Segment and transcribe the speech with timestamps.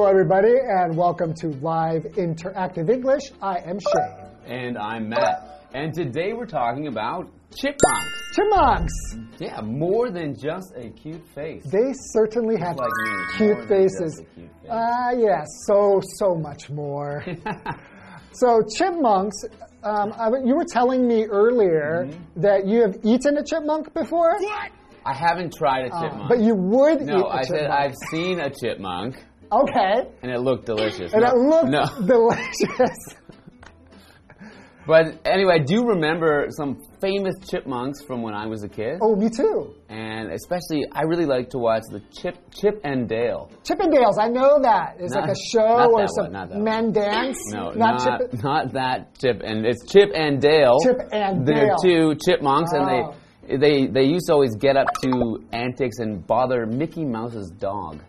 [0.00, 3.32] Hello, everybody, and welcome to Live Interactive English.
[3.42, 4.30] I am Shane.
[4.46, 5.64] And I'm Matt.
[5.74, 8.32] And today we're talking about chipmunks.
[8.36, 8.92] Chipmunks!
[9.40, 11.64] Yeah, more than just a cute face.
[11.64, 13.98] They certainly have Like me, more cute than faces.
[13.98, 14.70] just a cute face.
[14.70, 17.24] Ah, yes, so, so much more.
[18.34, 19.42] so, chipmunks,
[19.82, 22.40] um, I, you were telling me earlier Mm-hmm.
[22.42, 24.36] that you have eaten a chipmunk before?
[24.38, 24.70] What?
[25.04, 26.28] I haven't tried a chipmunk.
[26.28, 27.80] But you would eat no, a I said chipmunk.
[27.80, 29.16] I've seen a chipmunk
[29.52, 30.08] Okay.
[30.22, 31.12] and it looked delicious.
[31.12, 31.84] And no, it looked no.
[32.06, 32.98] delicious.
[34.86, 39.00] But anyway, I do remember some famous chipmunks from when I was a kid.
[39.02, 39.74] Oh, me too.
[39.90, 43.50] And especially, I really like to watch the Chip Chip and Dale.
[43.64, 44.96] Chip and Dale's, I know that.
[44.98, 46.64] It's Not- like a show where some one, not that one.
[46.64, 47.36] men dance.
[47.52, 50.78] No, not, not Chip- not that Chip and it's Chip and Dale.
[50.82, 51.76] Chip and They're Dale.
[51.82, 52.78] two chipmunks, Oh.
[52.80, 53.58] and they oh.
[53.58, 58.00] they they used to always get up to antics and bother Mickey Mouse's dog.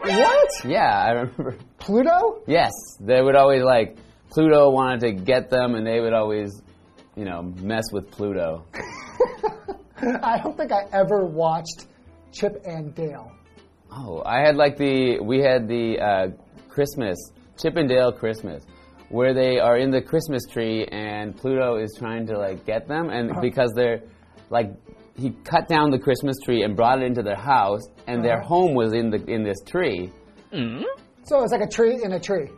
[0.00, 0.48] What?
[0.64, 1.56] Yeah, I remember.
[1.78, 2.42] Pluto?
[2.46, 3.96] Yes, they would always like
[4.30, 6.62] Pluto wanted to get them, and they would always,
[7.16, 8.64] you know, mess with Pluto.
[10.00, 11.86] I don't think I ever watched
[12.32, 13.32] Chip and Dale.
[13.90, 16.26] Oh, I had like the we had the uh,
[16.68, 17.16] Christmas
[17.60, 18.64] Chip and Dale Christmas,
[19.08, 23.10] where they are in the Christmas tree and Pluto is trying to like get them,
[23.10, 24.02] and because they're
[24.50, 24.70] like
[25.18, 28.74] he cut down the Christmas tree and brought it into their house, and their home
[28.74, 30.10] was in the in this tree.
[30.52, 32.48] So it's like a tree in a tree.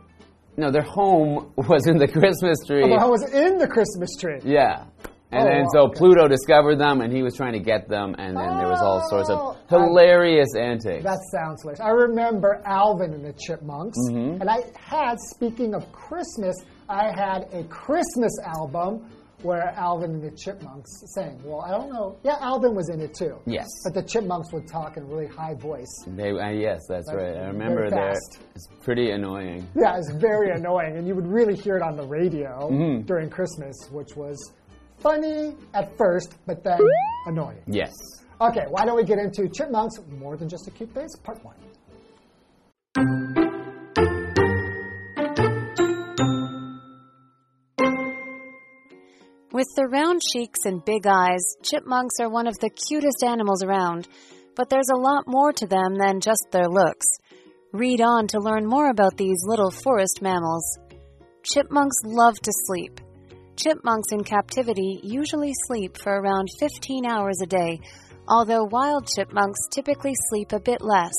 [0.57, 2.81] No, their home was in the Christmas tree.
[2.81, 4.39] But I was in the Christmas tree.
[4.43, 4.85] Yeah.
[5.33, 5.97] And Oh, then wow, so okay.
[5.97, 9.01] Pluto discovered them and he was trying to get them and then there was all
[9.09, 11.05] sorts Oh, of I- hilarious antics.
[11.05, 11.79] That sounds hilarious.
[11.79, 13.97] I remember Alvin and the Chipmunks.
[14.09, 14.41] Mm-hmm.
[14.41, 16.57] And I had, speaking of Christmas,
[16.89, 19.09] I had a Christmas album
[19.43, 21.39] where Alvin and the Chipmunks sang.
[21.43, 22.17] Well, I don't know.
[22.23, 23.37] Yeah, Alvin was in it too.
[23.45, 23.67] Yes.
[23.83, 25.87] But the Chipmunks would talk in a really high voice.
[26.07, 27.35] They, uh, yes, that's right.
[27.37, 28.39] I remember fast.
[28.55, 29.67] It's pretty annoying.
[29.75, 33.05] Yeah, it's very annoying, and you would really hear it on the radio Mm-hmm.
[33.05, 34.37] during Christmas, which was
[34.99, 36.79] funny at first, but then
[37.25, 37.61] annoying.
[37.67, 37.91] Yes.
[38.39, 39.95] Okay, why don't we get into chipmunks?
[40.09, 41.55] More than just a cute face, part one.
[49.53, 54.07] With their round cheeks and big eyes, chipmunks are one of the cutest animals around.
[54.55, 57.05] But there's a lot more to them than just their looks.
[57.73, 60.79] Read on to learn more about these little forest mammals.
[61.43, 63.01] Chipmunks love to sleep.
[63.57, 67.81] Chipmunks in captivity usually sleep for around 15 hours a day,
[68.29, 71.15] although wild chipmunks typically sleep a bit less.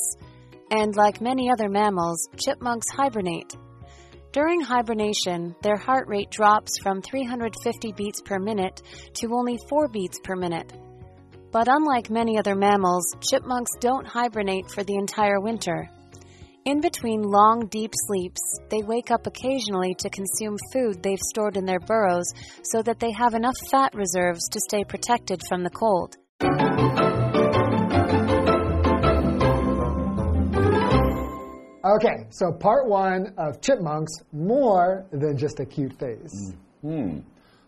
[0.71, 3.55] And like many other mammals, chipmunks hibernate.
[4.33, 8.81] During hibernation, their heart rate drops from 350 beats per minute
[9.13, 10.73] to only 4 beats per minute.
[11.51, 15.87] But unlike many other mammals, chipmunks don't hibernate for the entire winter.
[16.65, 21.65] In between long, deep sleeps, they wake up occasionally to consume food they've stored in
[21.65, 22.25] their burrows
[22.63, 26.17] so that they have enough fat reserves to stay protected from the cold.
[31.85, 36.53] Okay, so part one of chipmunks, more than just a cute face.
[36.81, 37.19] Hmm.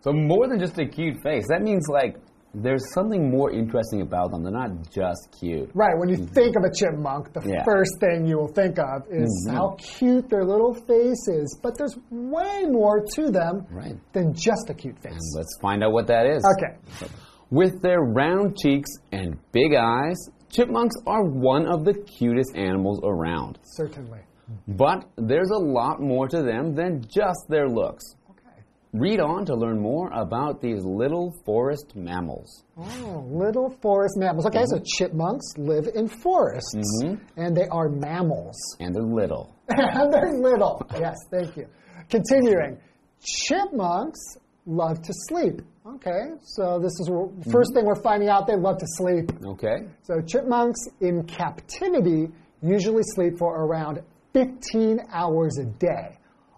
[0.01, 2.15] So more than just a cute face, that means like
[2.53, 4.43] there's something more interesting about them.
[4.43, 5.69] They're not just cute.
[5.73, 7.63] Right, when you think of a chipmunk, the Yeah.
[7.65, 11.59] first thing you will think of is how cute their little face is.
[11.61, 13.97] But there's way more to them Right.
[14.13, 15.19] than just a cute face.
[15.35, 16.45] Let's find out what that is.
[16.57, 17.07] Okay,
[17.51, 20.17] With their round cheeks and big eyes,
[20.49, 23.59] chipmunks are one of the cutest animals around.
[23.63, 24.19] certainly.
[24.67, 28.03] But there's a lot more to them than just their looks.
[28.29, 28.61] Okay.
[28.93, 32.63] Read on to learn more about these little forest mammals.
[32.77, 34.45] Oh, little forest mammals.
[34.45, 34.83] Okay, so mm-hmm.
[34.85, 37.15] chipmunks live in forests, mm-hmm.
[37.37, 38.55] and they are mammals.
[38.79, 39.55] And they're little.
[39.69, 40.85] and they're little.
[40.99, 41.67] Yes, thank you.
[42.09, 42.77] Continuing,
[43.23, 44.19] chipmunks
[44.65, 45.61] love to sleep.
[45.85, 49.31] Okay, so this is where, 1st thing we're finding out they love to sleep.
[49.45, 49.87] Okay?
[50.03, 52.29] So chipmunks in captivity
[52.61, 54.01] usually sleep for around
[54.33, 56.17] 15 hours a day,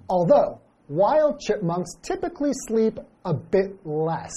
[0.09, 4.33] although wild chipmunks typically sleep a bit less.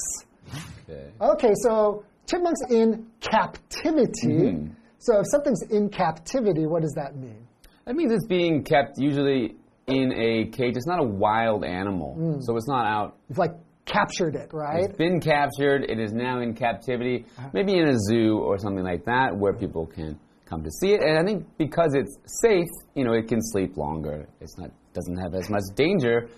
[0.89, 1.11] Okay.
[1.21, 4.27] Okay, so chipmunks in captivity.
[4.27, 4.73] Mm-hmm.
[4.99, 7.47] So if something's in captivity, what does that mean?
[7.87, 9.57] That means it's being kept usually
[9.87, 10.77] in a cage.
[10.77, 12.43] It's not a wild animal, mm.
[12.43, 13.17] so it's not out.
[13.29, 13.53] You've like
[13.87, 14.85] captured it, right?
[14.85, 15.85] It's been captured.
[15.89, 17.51] It is now in captivity, uh-huh.
[17.53, 21.03] maybe in a zoo or something like that, where people can come to see it.
[21.03, 24.29] And I think because it's safe, you know, it can sleep longer.
[24.41, 26.29] It's not doesn't have as much danger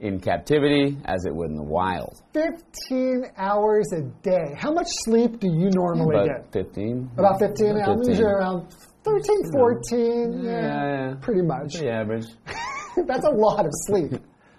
[0.00, 2.20] in captivity as it would in the wild.
[2.34, 4.54] 15 hours a day.
[4.58, 6.52] How much sleep do you normally About get?
[6.52, 7.10] 15.
[7.16, 7.76] About 15.
[7.76, 8.08] I'm 15.
[8.08, 8.72] usually around
[9.04, 10.42] 13, 14.
[10.42, 11.14] Yeah, Yeah, yeah.
[11.22, 11.74] pretty much.
[11.74, 12.26] The average.
[13.06, 14.12] That's a lot of sleep.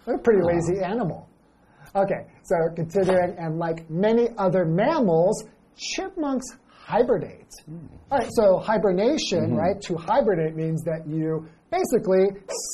[0.08, 1.30] I'm a pretty lazy animal.
[1.96, 5.44] Okay, so continuing, and like many other mammals,
[5.78, 6.48] chipmunks
[6.98, 7.50] hibernate.
[8.12, 9.80] All right, so hibernation, right?
[9.82, 12.26] To hibernate means that you basically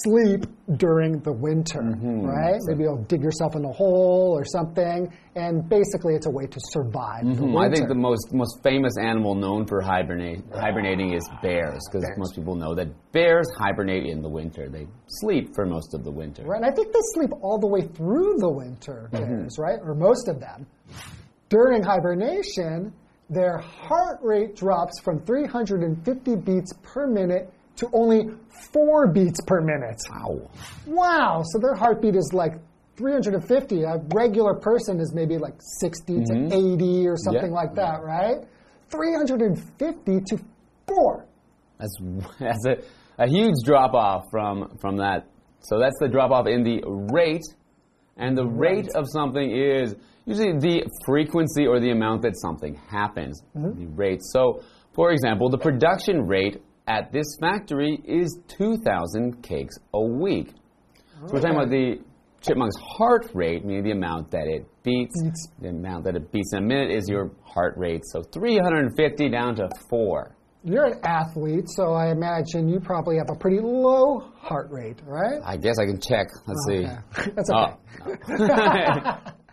[0.04, 0.46] sleep
[0.78, 2.60] during the winter, right?
[2.68, 6.60] Maybe you'll dig yourself in a hole or something, and basically it's a way to
[6.72, 7.60] survive the Hmm, winter.
[7.60, 12.36] I think the most most famous animal known for hibernate, hibernating is bears, because most
[12.36, 14.68] people know that bears hibernate in the winter.
[14.70, 16.44] They sleep for most of the winter.
[16.44, 19.26] Right, and I think they sleep all the way through the winter, Mm-hmm.
[19.26, 19.80] bears, right?
[19.82, 20.66] Or most of them.
[21.50, 22.94] During hibernation,
[23.30, 28.30] their heart rate drops from 350 beats per minute to only
[28.74, 30.02] four beats per minute.
[30.10, 30.50] Wow.
[30.88, 32.54] Wow, so their heartbeat is like
[32.98, 33.84] 350.
[33.84, 37.54] A regular person is maybe like 60 to 80 or something Mm-hmm.
[37.54, 37.56] Yeah.
[37.62, 38.38] like that, right?
[38.90, 40.38] 350 to
[40.88, 41.26] four.
[41.80, 41.96] That's
[42.40, 45.28] that's a, a huge drop off from from that.
[45.62, 46.82] So that's the drop off in the
[47.14, 47.44] rate,
[48.20, 49.96] and the rate of something is
[50.26, 53.42] usually the frequency or the amount that something happens.
[53.56, 53.80] Mm-hmm.
[53.80, 54.20] The rate.
[54.22, 54.62] So,
[54.94, 60.50] for example, the production rate at this factory is 2,000 cakes a week.
[61.28, 62.00] So we're talking about the
[62.42, 65.14] chipmunk's heart rate, meaning the amount that it beats.
[65.60, 68.02] The amount that it beats in a minute is your heart rate.
[68.06, 70.36] So 350 down to four.
[70.64, 75.40] You're an athlete, so I imagine you probably have a pretty low heart rate, right?
[75.46, 76.28] I guess I can check.
[76.46, 76.86] Let's see.
[76.86, 77.32] Okay.
[77.36, 77.76] That's okay.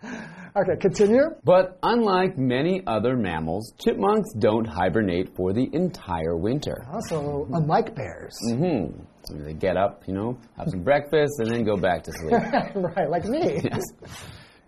[0.03, 0.23] Oh.
[0.57, 1.21] Okay, continue.
[1.43, 6.83] but unlike many other mammals, chipmunks don't hibernate for the entire winter.
[6.91, 8.33] Also, unlike bears.
[8.49, 9.05] Mm -hmm.
[9.25, 12.31] So they get up, you know, have some breakfast, and then go back to sleep.
[12.95, 13.61] right, like me.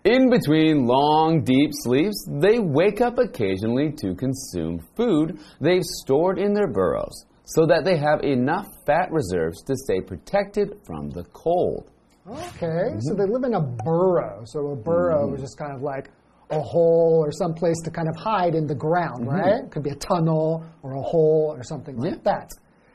[0.04, 6.54] In between long, deep sleeps, they wake up occasionally to consume food they've stored in
[6.54, 11.90] their burrows so that they have enough fat reserves to stay protected from the cold.
[12.26, 14.42] Okay, so they live in a burrow.
[14.46, 16.10] So a burrow is just kind of like
[16.50, 19.70] a hole or some place to kind of hide in the ground, right?
[19.70, 22.26] Could be a tunnel or a hole or something like Mm-hmm.
[22.26, 22.32] Yeah.
[22.38, 22.48] that.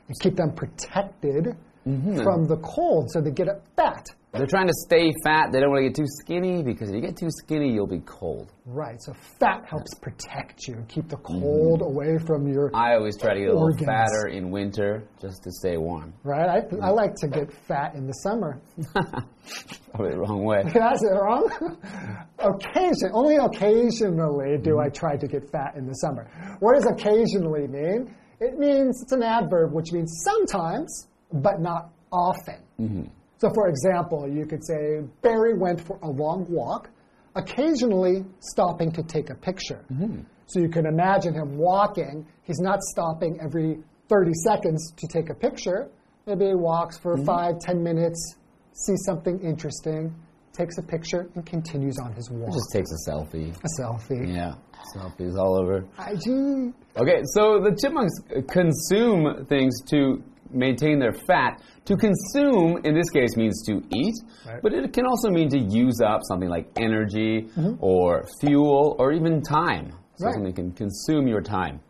[0.08, 1.54] And keep them protected
[1.86, 2.22] Mm-hmm.
[2.24, 3.46] from the cold so they get
[3.76, 4.06] fat.
[4.32, 5.50] They're trying to stay fat.
[5.52, 8.00] They don't want to get too skinny because if you get too skinny, you'll be
[8.00, 8.52] cold.
[8.66, 11.40] Right, so fat helps protect you and keep the mm-hmm.
[11.40, 12.70] cold away from your.
[12.74, 16.12] I always try to get a little fatter in winter just to stay warm.
[16.22, 16.94] Right, I, I mm-hmm.
[16.94, 18.60] like to get fat in the summer.
[18.92, 20.62] Probably the wrong way.
[20.74, 21.48] That's it wrong.
[22.38, 26.28] Occasion, only occasionally do I try to get fat in the summer.
[26.60, 28.14] What does occasionally mean?
[28.40, 31.08] It means it's an adverb, which means sometimes,
[31.42, 32.60] but not often.
[32.80, 33.04] Mm-hmm.
[33.38, 36.88] So, for example, you could say Barry went for a long walk,
[37.34, 39.84] occasionally stopping to take a picture.
[39.92, 40.22] Mm-hmm.
[40.46, 42.26] So you can imagine him walking.
[42.44, 43.78] He's not stopping every
[44.08, 45.88] 30 seconds to take a picture.
[46.26, 47.24] Maybe he walks for mm-hmm.
[47.24, 48.36] five, ten minutes,
[48.72, 50.14] sees something interesting,
[50.52, 52.52] takes a picture, and continues on his walk.
[52.52, 53.54] Just takes a selfie.
[53.54, 54.34] a selfie.
[54.34, 54.54] Yeah,
[54.96, 55.84] selfies all over.
[55.98, 56.74] IG.
[56.96, 58.14] Okay, so the chipmunks
[58.48, 61.62] consume things to maintain their fat.
[61.86, 64.14] To consume, in this case, means to eat,
[64.46, 64.60] Right.
[64.62, 67.48] but it can also mean to use up something like energy
[67.80, 69.92] or fuel or even time.
[70.16, 70.34] So Right.
[70.34, 71.80] something can consume your time.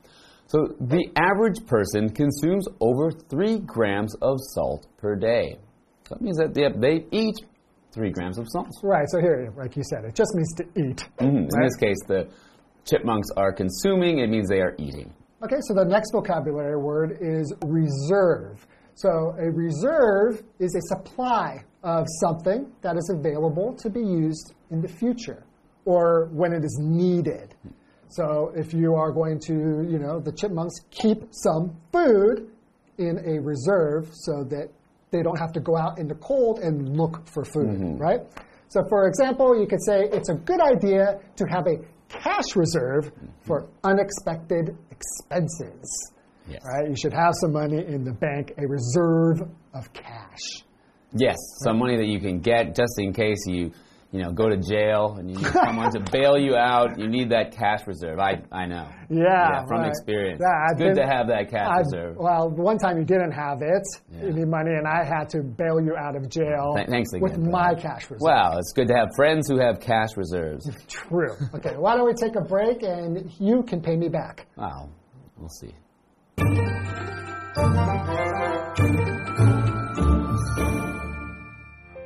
[0.48, 5.56] So the average person consumes over three grams of salt per day.
[6.08, 7.34] So that means that they, they eat
[7.92, 8.68] three grams of salt.
[8.82, 11.08] Right, so here, like you said, it just means to eat.
[11.18, 11.48] Mhm.
[11.52, 12.28] In this case, the
[12.84, 15.12] chipmunks are consuming, it means they are eating.
[15.46, 18.66] Okay, so the next vocabulary word is reserve.
[18.96, 24.80] So a reserve is a supply of something that is available to be used in
[24.82, 25.44] the future
[25.84, 27.54] or when it is needed.
[28.08, 29.52] So if you are going to,
[29.88, 32.50] you know, the chipmunks keep some food
[32.98, 34.70] in a reserve so that
[35.12, 37.98] they don't have to go out in the cold and look for food, mm-hmm.
[37.98, 38.18] right?
[38.66, 41.76] So for example, you could say it's a good idea to have a
[42.08, 43.10] cash reserve
[43.42, 46.12] for unexpected expenses.
[46.48, 46.62] Yes.
[46.64, 46.88] Right?
[46.88, 50.62] You should have some money in the bank, a reserve of cash.
[51.12, 53.72] Yes, some money that you can get just in case you,
[54.13, 56.99] you know, go to jail and you need someone to bail you out.
[56.99, 58.19] You need that cash reserve.
[58.19, 58.85] I, I know.
[59.09, 59.87] Yeah, from right.
[59.87, 60.41] experience.
[60.41, 62.17] Yeah, it's I've good been- to have that cash I- reserve.
[62.17, 64.25] Well, one time you didn't have it, Yeah.
[64.25, 67.21] you need money, and I had to bail you out of jail Th- thanks again
[67.23, 67.81] with for my that.
[67.81, 68.19] cash reserve.
[68.21, 70.69] Well, it's good to have friends who have cash reserves.
[70.89, 71.33] True.
[71.55, 74.45] Okay, why don't we take a break and you can pay me back?
[74.57, 74.89] wow,
[75.37, 75.73] we'll see.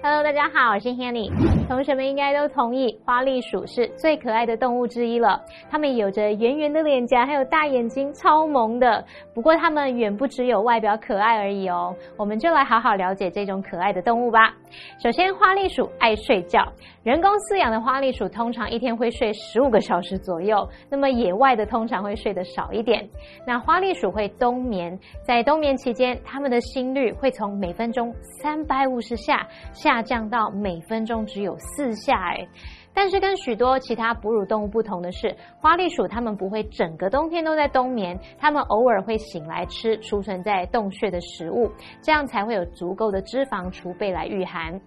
[0.02, 1.30] Hello，大家好，我是 Hanny。
[1.71, 5.41] 同学们应该都同意，花栗鼠是最可爱的动物之一了。
[5.71, 9.05] 它们有着圆圆的脸颊，还有大眼睛，超萌的。
[9.33, 11.95] 不过，它们远不只有外表可爱而已哦。
[12.17, 14.53] 我们就来好好了解这种可爱的动物吧。
[15.01, 16.61] 首先，花栗鼠爱睡觉。
[17.05, 23.09] 人工饲养的花栗鼠通常一天会睡十五个小时左右，那么野外的通常会睡得少一点。
[23.47, 28.13] 那花栗鼠会冬眠，在冬眠期间，它们的心率会从每分钟
[28.43, 30.03] 三百五十下下。
[30.03, 32.49] 降到每分钟只有四下哎，
[32.93, 44.81] 但是跟许多其他哺乳动物不同的是，花栗鼠它们不会整个冬天都在冬眠，它们偶尔会醒来吃储存在洞穴的食物，这样才会有足够的脂肪储备来御寒。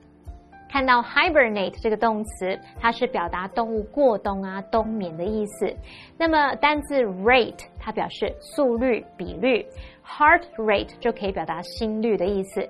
[0.69, 5.71] 看到 hibernate 这个动词，它是表达动物过冬啊、冬眠的意思。
[6.17, 9.63] 那么单字 rate 它表示速率、比率
[10.05, 12.67] ，heart rate 就可以表达心率的意思。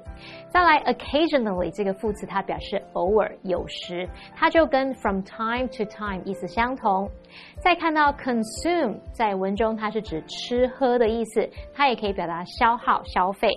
[0.50, 7.10] 再来 occasionally 这个副词，它表示偶尔、有时，它就跟 from time to time 意思相同。
[7.60, 13.50] 再看到 consume 在文中，它是指吃喝的意思，它也可以表达消耗、消费。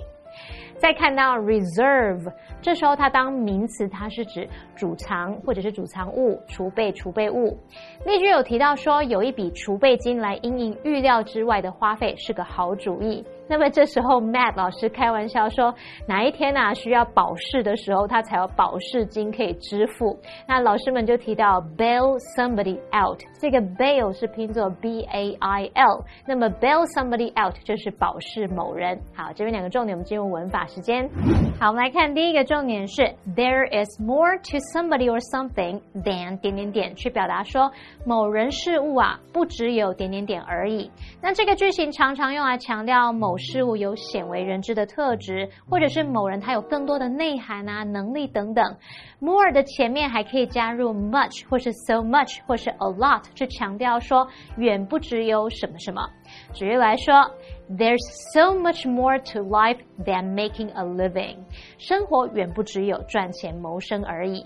[0.79, 7.57] 再看到 reserve，这时候它当名词，它是指储藏或者是储藏物、储备储备物。
[8.05, 13.25] 例句有提到说，有一笔储备金来应应预料之外的花费是个好主意。
[13.49, 15.73] 那么这时候，Matt 老师开玩笑说，
[16.09, 20.19] 哪一天啊需要保释的时候，他才有保释金可以支付。
[20.49, 29.01] 那老师们就提到 bail somebody out，这个 bail 是拼作 B A I L，那么 bail somebody out 就是保释某人。
[29.15, 31.09] 好，这边两个重点，我们进入文法时间。
[31.59, 33.03] 好，我们来看第一个重点是
[33.35, 37.71] there is more to somebody or something than 点点点，去表达说
[38.05, 40.91] 某人事物啊不只有点点点而已。
[41.23, 43.37] 那这个句型常常用来强调某。
[43.39, 48.65] 事物有鲜为人知的特质，或者是某人他有更多的内涵啊、能力等等。
[49.21, 56.03] more 的前面还可以加入 much 或是 so much 或是 a lot，去强调说远不只有什么什么。
[56.53, 57.15] 举例来说。
[57.69, 61.45] There's so much more to life than making a living。
[61.79, 64.45] 生活远不只有赚钱谋生而已。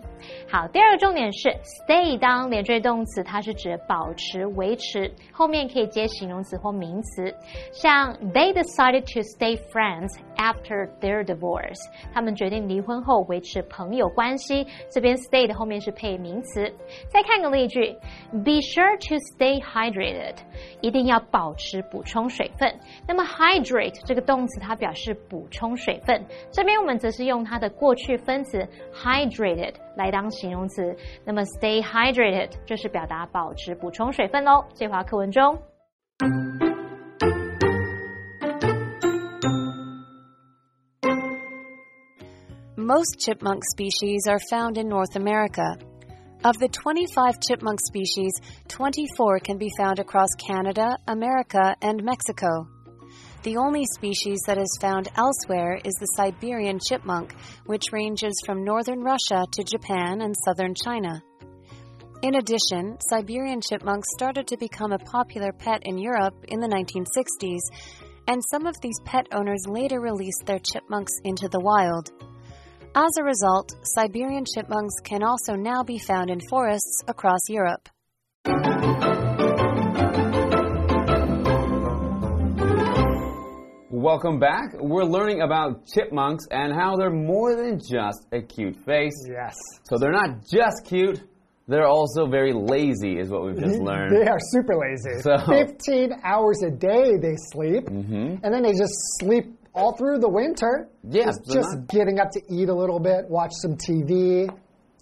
[0.49, 7.34] 好，第二个重点是 stay 当连缀动词，它是指保持、维持，后面可以接形容词或名词。
[7.72, 11.78] 像 They decided to stay friends after their divorce。
[12.12, 14.66] 他们决定离婚后维持朋友关系。
[14.90, 16.72] 这边 stay 的后面是配名词。
[17.08, 17.92] 再看个例句
[18.32, 20.37] ：Be sure to stay hydrated。
[20.80, 22.75] 一定要保持补充水分。
[23.06, 26.25] 那么 hydrate 这个动词，它表示补充水分。
[26.50, 30.95] 这边我们则是用它的过去分词 hydrated 来当形容词。
[31.25, 34.65] 那么 stay hydrated 就是表达保持补充水分喽。
[34.74, 35.57] 这话课文中。
[42.77, 45.77] Most chipmunk species are found in North America.
[46.43, 48.31] Of the 25 chipmunk species,
[48.67, 52.67] 24 can be found across Canada, America, and Mexico.
[53.42, 59.00] The only species that is found elsewhere is the Siberian chipmunk, which ranges from northern
[59.00, 61.23] Russia to Japan and southern China.
[62.20, 67.61] In addition, Siberian chipmunks started to become a popular pet in Europe in the 1960s,
[68.28, 72.11] and some of these pet owners later released their chipmunks into the wild.
[72.94, 77.88] As a result, Siberian chipmunks can also now be found in forests across Europe.
[84.00, 84.73] Welcome back.
[84.80, 89.12] We're learning about chipmunks and how they're more than just a cute face.
[89.28, 89.54] Yes.
[89.90, 91.21] So they're not just cute,
[91.69, 94.16] they're also very lazy, is what we've just learned.
[94.16, 95.21] They are super lazy.
[95.21, 98.40] So, 15 hours a day they sleep, mm -hmm.
[98.42, 100.88] and then they just sleep all through the winter.
[101.02, 101.26] Yeah.
[101.26, 104.49] Just, just getting up to eat a little bit, watch some TV.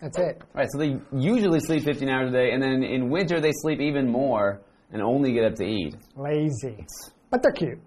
[0.01, 0.43] That's it.
[0.57, 0.93] Right, so they
[1.35, 4.47] usually sleep 15 hours a day, and then in winter they sleep even more
[4.93, 5.95] and only get up to eat.
[6.17, 6.77] Lazy.
[7.31, 7.81] But they're cute.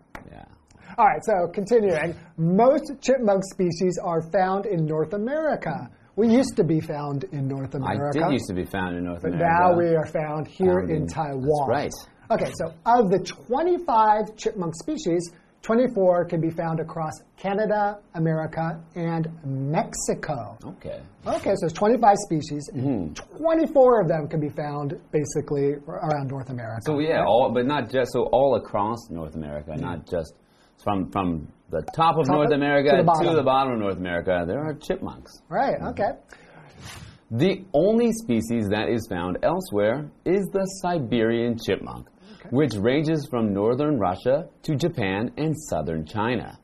[1.02, 2.16] All right, so continuing.
[2.38, 5.90] Most chipmunk species are found in North America.
[6.16, 8.20] We used to be found in North America.
[8.20, 9.50] I did used to be found in North but America.
[9.50, 11.68] Now we are found here found in, Taiwan.
[11.68, 11.92] right.
[12.30, 15.32] Okay, so of the 25 chipmunk species,
[15.64, 20.56] 24 can be found across Canada, America, and Mexico.
[20.64, 21.02] Okay.
[21.26, 22.70] Okay, so it's 25 species.
[22.76, 23.38] Mm -hmm.
[23.38, 26.82] 24 of them can be found basically around North America.
[26.86, 27.28] So yeah, right?
[27.28, 29.90] all but not just so all across North America, mm -hmm.
[29.90, 30.36] not just
[30.84, 33.98] from from the top of top North America to the, to the, bottom of North
[33.98, 35.42] America, there are chipmunks.
[35.50, 35.82] Right.
[35.82, 36.12] Okay.
[37.32, 42.50] The only species that is found elsewhere is the Siberian chipmunk, okay.
[42.50, 46.60] which ranges from northern Russia to Japan and southern China.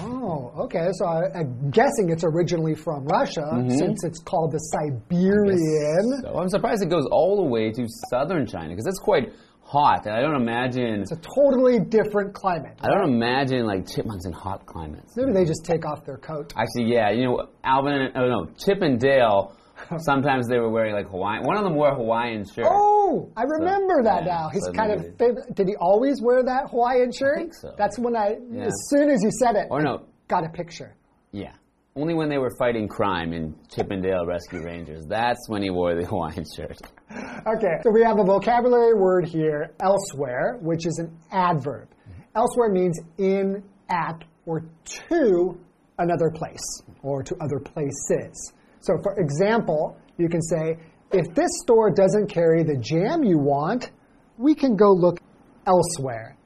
[0.00, 0.86] Oh, okay.
[0.92, 3.70] So I, I'm guessing it's originally from Russia mm-hmm.
[3.70, 6.22] since it's called the Siberian.
[6.22, 9.32] So I'm surprised it goes all the way to southern China because it's quite
[9.74, 11.00] hot, and I don't imagine.
[11.02, 12.78] It's a totally different climate.
[12.80, 15.16] I don't imagine like chipmunks in hot climates.
[15.16, 16.52] Maybe they just take off their coat.
[16.56, 19.56] Actually, yeah, you know, Alvin, oh no, Chip and Dale.
[19.98, 21.42] Sometimes they were wearing like Hawaiian.
[21.44, 22.66] One of them wore a Hawaiian shirt.
[22.70, 24.48] Oh, I remember that yeah, now.
[24.52, 25.52] He's so kind of favorite.
[25.54, 27.38] Did he always wear that Hawaiian shirt?
[27.38, 27.74] think so.
[27.76, 28.66] That's when I, Yeah.
[28.66, 30.94] as soon as you said it, Or no, got a picture.
[31.32, 31.52] yeah,
[31.96, 35.04] only when they were fighting crime in Chip and Dale Rescue Rangers.
[35.08, 36.78] That's when he wore the Hawaiian shirt.
[37.46, 41.88] Okay, so we have a vocabulary word here, elsewhere, which is an adverb.
[42.34, 45.58] Elsewhere means in, at, or to
[45.98, 48.52] another place, or to other places.
[48.80, 50.78] So, for example, you can say,
[51.12, 53.90] if this store doesn't carry the jam you want,
[54.38, 55.20] we can go look
[55.66, 56.36] elsewhere.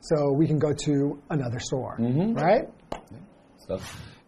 [0.00, 2.32] So, we can go to another store, mm-hmm.
[2.34, 2.64] right?
[3.66, 3.78] So,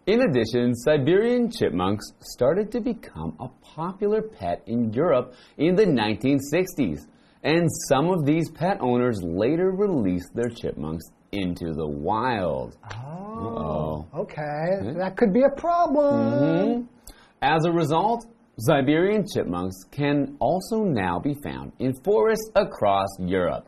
[0.07, 7.05] in addition, Siberian chipmunks started to become a popular pet in Europe in the 1960s.
[7.43, 12.77] And some of these pet owners later released their chipmunks into the wild.
[12.93, 14.77] Oh, okay.
[14.81, 14.97] Hmm?
[14.97, 16.31] That could be a problem.
[16.31, 17.13] Mm-hmm.
[17.41, 18.25] As a result,
[18.59, 23.67] Siberian chipmunks can also now be found in forests across Europe.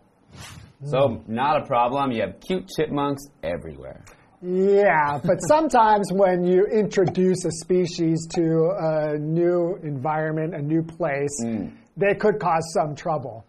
[0.85, 1.33] So, hmm.
[1.33, 2.11] not a problem.
[2.11, 4.03] You have cute chipmunks everywhere.
[4.45, 11.33] Yeah, but sometimes when you introduce a species to a new environment, a new place,
[11.41, 11.67] hmm.
[11.95, 13.45] they could cause some trouble.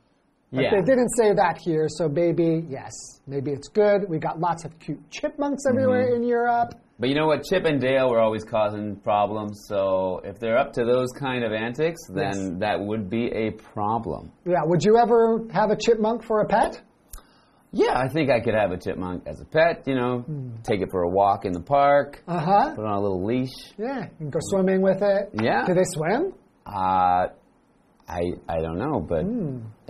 [0.53, 0.71] But Yeah.
[0.71, 2.93] they didn't say that here, so maybe, yes,
[3.27, 4.09] maybe it's good.
[4.09, 6.23] We got lots of cute chipmunks everywhere mm-hmm.
[6.23, 6.75] in Europe.
[7.01, 7.43] But you know what?
[7.43, 9.65] Chip and Dale were always causing problems.
[9.67, 12.53] So if they're up to those kind of antics, then Yes.
[12.61, 14.31] that would be a problem.
[14.47, 16.81] Yeah, would you ever have a chipmunk for a pet?
[17.77, 19.83] Yeah, I think I could have a chipmunk as a pet.
[19.87, 20.25] You know,
[20.63, 22.75] take it for a walk in the park, Uh huh.
[22.77, 23.51] put on a little leash.
[23.79, 25.31] Yeah, you can go swimming with it.
[25.43, 25.65] Yeah.
[25.67, 26.33] Do they swim?
[26.67, 27.27] Uh,
[28.07, 29.25] I I don't know, but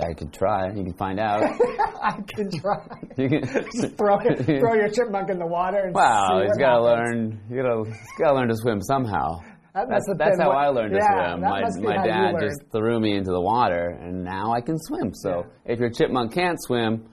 [0.05, 0.69] I could try.
[0.69, 1.43] You can find out.
[2.03, 2.87] I can try.
[3.17, 3.43] You can
[3.97, 7.41] throw, throw your chipmunk in the water and Wow, see he's got to learn.
[7.51, 9.39] You gotta, he's got to learn to swim somehow.
[9.75, 11.41] That That's, that's how what- I learned to yeah, swim.
[11.43, 15.13] My, my dad just threw me into the water, and now I can swim.
[15.15, 17.07] So if your chipmunk can't swim,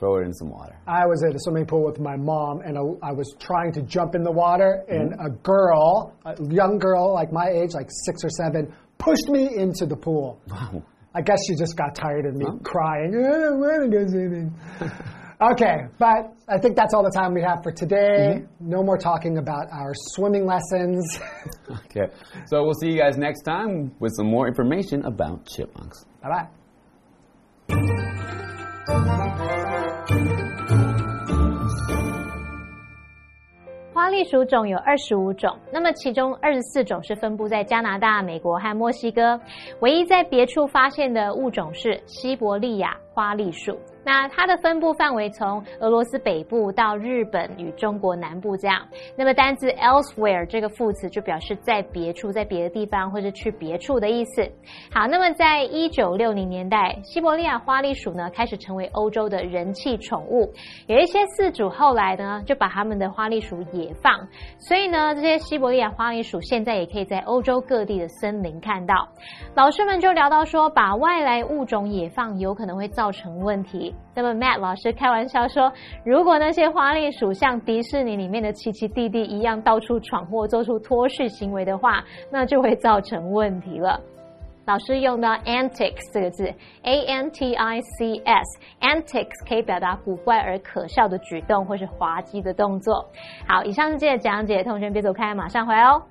[0.00, 0.74] throw it in some water.
[0.88, 3.82] I was at a swimming pool with my mom, and a, I was trying to
[3.82, 5.26] jump in the water, and mm-hmm.
[5.26, 9.86] a girl, a young girl like my age, like six or seven, pushed me into
[9.86, 10.40] the pool.
[10.48, 10.82] Wow.
[11.14, 13.14] I guess she just got tired of me crying.
[13.14, 14.54] I don't want to go swimming.
[15.52, 18.40] okay, but I think that's all the time we have for today.
[18.40, 18.70] Mm-hmm.
[18.70, 21.20] No more talking about our swimming lessons.
[21.86, 22.12] Okay.
[22.46, 26.04] So we'll see you guys next time with some more information about chipmunks.
[26.20, 26.48] bye
[27.68, 29.66] bye.
[33.92, 39.38] 花栗鼠种有二十五种，那么其中二十四种是分布在加拿大、美国和墨西哥，
[39.80, 42.96] 唯一在别处发现的物种是西伯利亚。
[43.12, 43.78] 花栗鼠。
[44.02, 48.80] 那它的分布范围从俄罗斯北部到日本与中国南部这样。
[49.14, 54.42] 那么单字 elsewhere 这个副词就表示在别处、在别的地方或者去别处的意思。
[54.90, 60.50] 好，那么在一九六零年代，西伯利亚花栗鼠呢开始成为欧洲的人气宠物，
[60.86, 64.12] 有一些饲主后来呢就把他们的花栗鼠野放，
[64.58, 68.94] 所以呢这些西伯利亚花栗鼠现在也可以在欧洲各地的森林看到。
[69.54, 73.94] 老师们就聊到说，把外来物种野放有可能会造造成问题。
[74.14, 75.72] 那么 Matt 老师开玩笑说，
[76.04, 83.98] 如果那些花栗鼠像迪士尼里面的奇奇弟弟一样到处闯祸、做出脱序行为的话，那就会造成问题了。
[84.66, 93.08] 老师用到 antics 这个字，a n t i c s，antics 可以表达古怪而可笑的举动或是滑稽的动作。
[93.48, 96.02] 好，以上是今天的讲解，同学们别走开，马上回哦。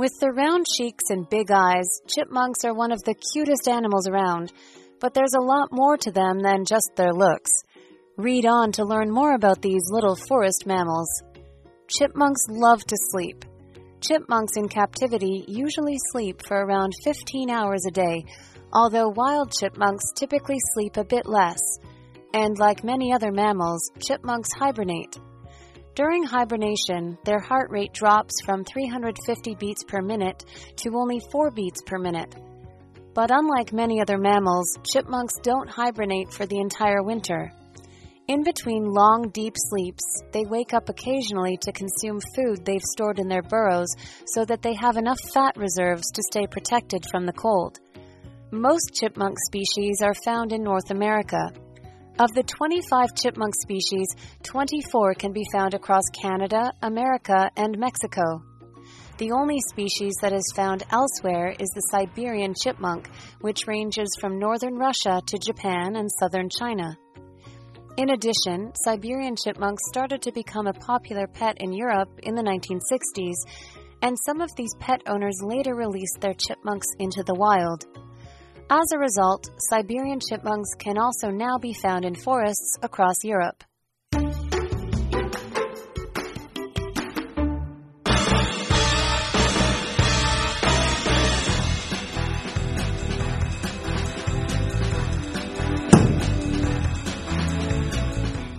[0.00, 4.50] With their round cheeks and big eyes, chipmunks are one of the cutest animals around,
[4.98, 7.50] but there's a lot more to them than just their looks.
[8.16, 11.22] Read on to learn more about these little forest mammals.
[11.86, 13.44] Chipmunks love to sleep.
[14.00, 18.24] Chipmunks in captivity usually sleep for around 15 hours a day,
[18.72, 21.60] although wild chipmunks typically sleep a bit less.
[22.32, 25.18] And like many other mammals, chipmunks hibernate.
[26.00, 31.82] During hibernation, their heart rate drops from 350 beats per minute to only 4 beats
[31.84, 32.34] per minute.
[33.12, 37.52] But unlike many other mammals, chipmunks don't hibernate for the entire winter.
[38.28, 43.28] In between long, deep sleeps, they wake up occasionally to consume food they've stored in
[43.28, 47.78] their burrows so that they have enough fat reserves to stay protected from the cold.
[48.50, 51.50] Most chipmunk species are found in North America.
[52.20, 54.06] Of the 25 chipmunk species,
[54.42, 58.42] 24 can be found across Canada, America, and Mexico.
[59.16, 63.08] The only species that is found elsewhere is the Siberian chipmunk,
[63.40, 66.94] which ranges from northern Russia to Japan and southern China.
[67.96, 73.48] In addition, Siberian chipmunks started to become a popular pet in Europe in the 1960s,
[74.02, 77.86] and some of these pet owners later released their chipmunks into the wild.
[78.72, 83.64] As a result, Siberian chipmunks can also now be found in forests across Europe.
[84.12, 84.20] Hey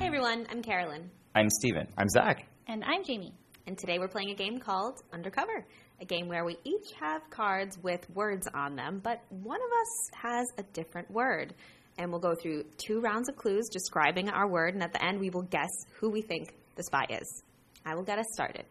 [0.02, 1.88] everyone, I'm Carolyn, I'm Stephen.
[1.97, 2.45] I'm Zach.
[2.67, 3.34] And I'm Jamie.
[3.67, 5.65] And today we're playing a game called Undercover,
[6.00, 10.10] a game where we each have cards with words on them, but one of us
[10.13, 11.54] has a different word.
[11.97, 15.19] And we'll go through two rounds of clues describing our word, and at the end
[15.19, 15.69] we will guess
[16.00, 17.43] who we think the spy is.
[17.86, 18.65] I will get us started.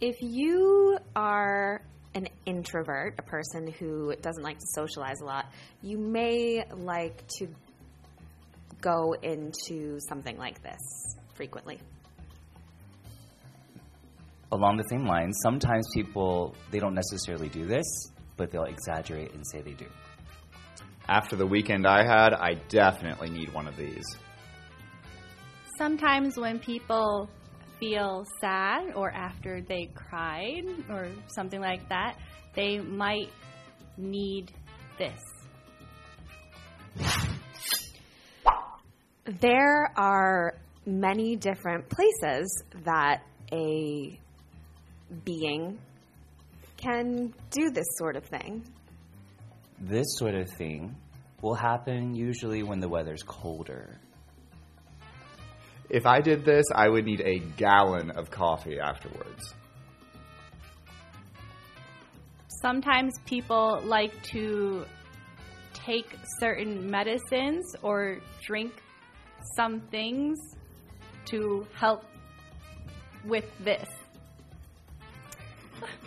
[0.00, 1.80] If you are
[2.14, 5.46] an introvert, a person who doesn't like to socialize a lot,
[5.82, 7.48] you may like to
[8.80, 11.78] go into something like this frequently.
[14.54, 17.84] Along the same lines, sometimes people they don't necessarily do this,
[18.36, 19.86] but they'll exaggerate and say they do.
[21.08, 24.04] After the weekend I had, I definitely need one of these.
[25.76, 27.28] Sometimes when people
[27.80, 32.16] feel sad or after they cried or something like that,
[32.54, 33.30] they might
[33.96, 34.52] need
[34.98, 35.20] this.
[39.24, 40.54] There are
[40.86, 44.20] many different places that a
[45.24, 45.78] being
[46.76, 48.64] can do this sort of thing.
[49.80, 50.94] This sort of thing
[51.40, 53.98] will happen usually when the weather's colder.
[55.90, 59.54] If I did this, I would need a gallon of coffee afterwards.
[62.62, 64.86] Sometimes people like to
[65.74, 68.72] take certain medicines or drink
[69.56, 70.38] some things
[71.26, 72.04] to help
[73.26, 73.88] with this.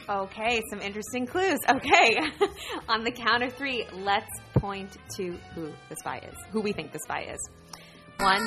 [0.09, 1.59] Okay, some interesting clues.
[1.69, 2.17] Okay,
[2.89, 6.91] on the count of three, let's point to who the spy is, who we think
[6.93, 7.49] the spy is.
[8.19, 8.41] One,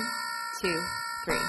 [0.62, 0.80] two,
[1.24, 1.40] three.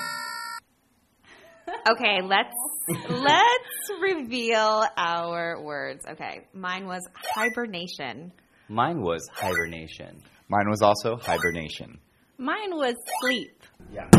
[1.90, 2.56] Okay, let's
[3.10, 6.06] let's reveal our words.
[6.10, 8.32] Okay, mine was hibernation.
[8.68, 10.22] Mine was hibernation.
[10.50, 12.00] Mine was also hibernation.
[12.38, 13.62] Mine was sleep.
[13.92, 14.10] Yeah.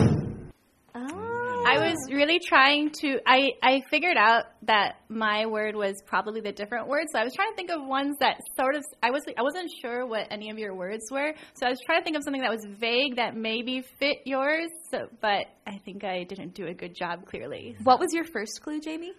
[0.95, 1.32] Oh.
[1.65, 6.53] I was really trying to I I figured out that my word was probably the
[6.53, 7.07] different word.
[7.13, 9.71] So I was trying to think of ones that sort of I was I wasn't
[9.81, 11.33] sure what any of your words were.
[11.55, 14.69] So I was trying to think of something that was vague that maybe fit yours,
[14.91, 17.77] so, but I think I didn't do a good job clearly.
[17.85, 19.13] What was your first clue, Jamie?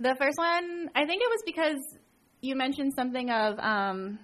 [0.00, 1.78] The first one, I think it was because
[2.40, 4.18] you mentioned something of um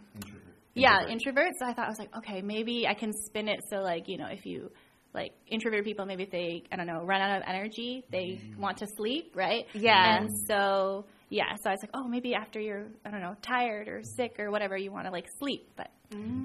[0.75, 1.53] yeah, introverts.
[1.61, 4.19] So I thought I was like, okay, maybe I can spin it so like, you
[4.19, 4.73] know, if you
[5.15, 8.59] like introverted people maybe if they I don't know, run out of energy, they mm.
[8.59, 9.67] want to sleep, right?
[9.73, 10.19] Yeah.
[10.19, 13.89] And so yeah, so I was like, oh, maybe after you're I don't know, tired
[13.89, 15.91] or sick or whatever, you want to like sleep, but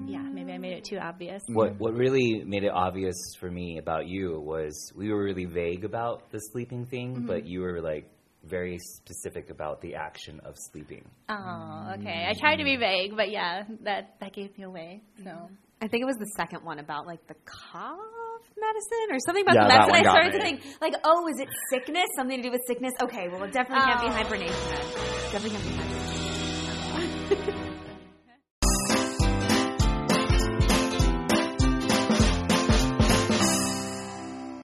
[0.06, 1.42] yeah, maybe I made it too obvious.
[1.46, 5.84] What what really made it obvious for me about you was we were really vague
[5.84, 7.26] about the sleeping thing, mm-hmm.
[7.26, 8.10] but you were like
[8.44, 11.04] very specific about the action of sleeping.
[11.28, 11.98] Oh, mm.
[11.98, 12.26] okay.
[12.28, 15.02] I tried to be vague, but yeah, that that gave me away.
[15.22, 15.30] So
[15.82, 17.98] I think it was the second one about like the cough
[18.58, 19.90] medicine or something about Yeah, the that medicine.
[19.90, 22.06] one I got started to think like, oh, is it sickness?
[22.16, 22.92] Something to do with sickness?
[23.00, 24.12] Okay, well, it definitely can't be Oh.
[24.12, 24.54] hibernation.
[24.68, 24.80] Then.
[25.32, 27.54] Definitely can't be hibernation.